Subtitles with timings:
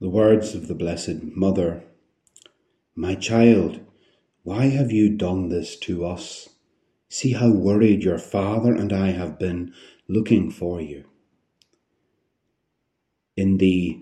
[0.00, 1.82] The words of the Blessed Mother
[2.94, 3.80] My child,
[4.44, 6.50] why have you done this to us?
[7.08, 9.74] See how worried your father and I have been
[10.06, 11.06] looking for you.
[13.36, 14.00] In the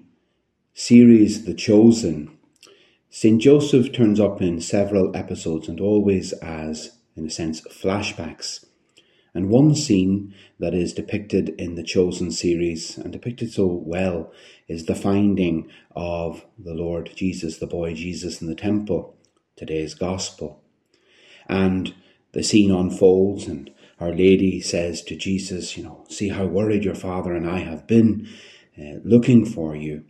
[0.75, 2.37] series The Chosen,
[3.09, 3.41] St.
[3.41, 8.67] Joseph turns up in several episodes and always as, in a sense, flashbacks
[9.37, 14.33] and one scene that is depicted in the Chosen series and depicted so well
[14.67, 19.15] is the finding of the Lord Jesus, the boy Jesus in the temple,
[19.55, 20.63] today's gospel.
[21.51, 21.95] And
[22.33, 23.71] the scene unfolds, and
[24.01, 27.87] Our Lady says to Jesus, You know, see how worried your father and I have
[27.87, 28.27] been
[28.79, 30.05] uh, looking for you.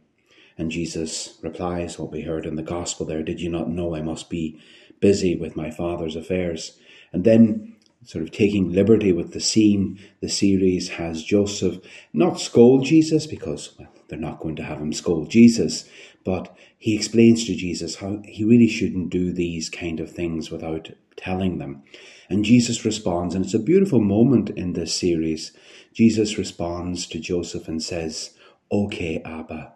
[0.57, 4.03] And Jesus replies, What we heard in the gospel there, did you not know I
[4.03, 4.61] must be
[5.01, 6.79] busy with my father's affairs?
[7.13, 7.76] And then
[8.07, 11.79] sort of taking liberty with the scene the series has Joseph
[12.13, 15.89] not scold Jesus because, well, they're not going to have him scold Jesus,
[16.25, 20.91] but he explains to Jesus how he really shouldn't do these kind of things without
[21.17, 21.83] telling them.
[22.31, 25.53] And Jesus responds, and it's a beautiful moment in this series.
[25.93, 28.35] Jesus responds to Joseph and says,
[28.71, 29.73] Okay, Abba,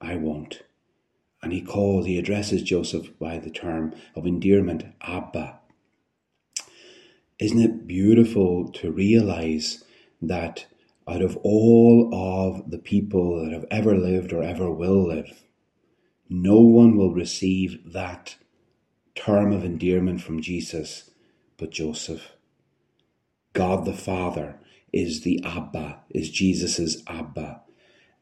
[0.00, 0.62] I won't.
[1.42, 5.57] And he calls, he addresses Joseph by the term of endearment, Abba.
[7.38, 9.84] Isn't it beautiful to realize
[10.20, 10.66] that
[11.06, 15.44] out of all of the people that have ever lived or ever will live,
[16.28, 18.36] no one will receive that
[19.14, 21.10] term of endearment from Jesus
[21.56, 22.32] but Joseph.
[23.52, 24.58] God the Father
[24.92, 27.62] is the Abba, is Jesus's Abba.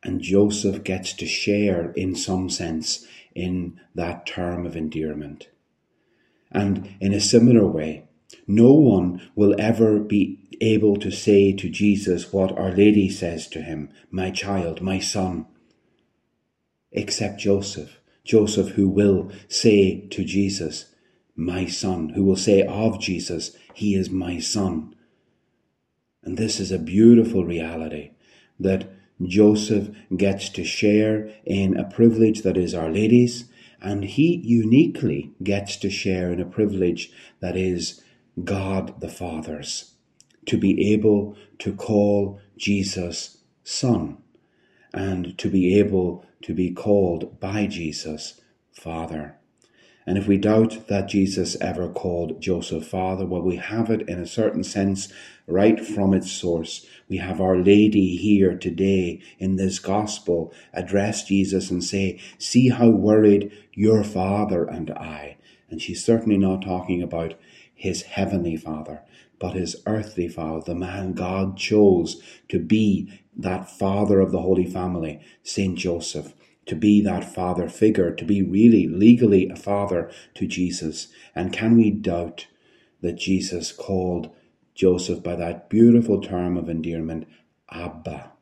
[0.03, 5.49] And Joseph gets to share, in some sense, in that term of endearment.
[6.51, 8.05] And in a similar way,
[8.47, 13.63] no one will ever be able to say to Jesus what Our Lady says to
[13.63, 15.47] him, My child, my son,
[16.93, 18.01] except Joseph.
[18.25, 20.87] Joseph, who will say to Jesus,
[21.37, 24.95] My son, who will say of Jesus, He is my son.
[26.25, 28.11] And this is a beautiful reality
[28.59, 28.91] that
[29.23, 33.45] Joseph gets to share in a privilege that is Our Lady's,
[33.81, 38.03] and he uniquely gets to share in a privilege that is
[38.43, 39.95] God the Father's,
[40.47, 44.19] to be able to call Jesus Son,
[44.93, 48.41] and to be able to be called by Jesus
[48.73, 49.37] Father.
[50.07, 54.21] And if we doubt that Jesus ever called Joseph Father, well, we have it in
[54.21, 55.13] a certain sense
[55.49, 56.87] right from its source.
[57.09, 62.89] We have Our Lady here today in this gospel address Jesus and say, See how
[62.91, 65.39] worried your Father and I.
[65.69, 67.35] And she's certainly not talking about
[67.77, 69.03] his heavenly Father,
[69.39, 74.65] but his earthly Father, the man God chose to be that Father of the Holy
[74.65, 76.33] Family, Saint Joseph,
[76.67, 81.09] to be that father figure, to be really legally a father to Jesus.
[81.35, 82.47] And can we doubt
[83.01, 84.31] that Jesus called
[84.75, 87.29] Joseph by that beautiful term of endearment,
[87.71, 88.33] Abba?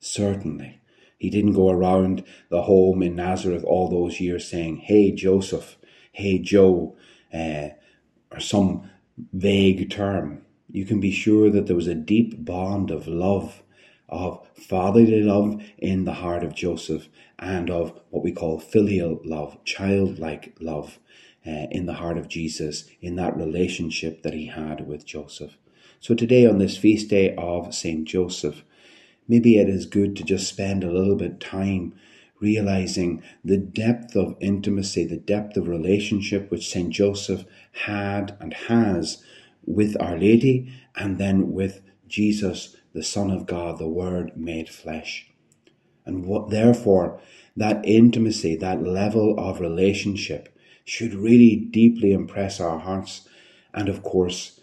[0.00, 0.80] Certainly.
[1.18, 5.76] He didn't go around the home in Nazareth all those years saying, Hey, Joseph,
[6.12, 6.96] hey, Joe,
[7.32, 7.70] uh,
[8.30, 8.90] or some
[9.32, 10.42] vague term.
[10.70, 13.62] You can be sure that there was a deep bond of love,
[14.08, 19.62] of fatherly love in the heart of Joseph, and of what we call filial love,
[19.64, 20.98] childlike love
[21.46, 25.56] uh, in the heart of Jesus, in that relationship that he had with Joseph.
[26.00, 28.62] So today, on this feast day of Saint Joseph,
[29.26, 31.94] maybe it is good to just spend a little bit time
[32.40, 36.90] realizing the depth of intimacy, the depth of relationship which St.
[36.90, 39.22] Joseph had and has
[39.64, 45.30] with Our Lady and then with Jesus, the Son of God, the Word made flesh.
[46.06, 47.20] And what, therefore,
[47.56, 53.28] that intimacy, that level of relationship should really deeply impress our hearts
[53.74, 54.58] and, of course,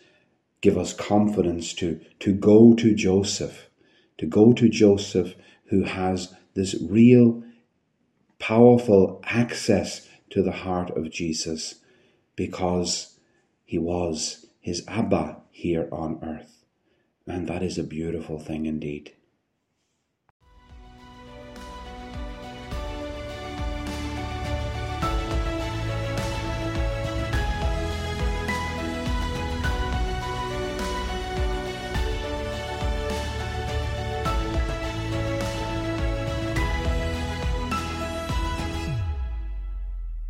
[0.62, 3.70] give us confidence to, to go to Joseph,
[4.18, 7.44] to go to Joseph who has this real
[8.40, 11.76] powerful access to the heart of Jesus
[12.36, 13.20] because
[13.64, 16.66] he was his Abba here on earth.
[17.28, 19.14] And that is a beautiful thing indeed.